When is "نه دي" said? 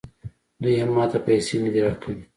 1.63-1.79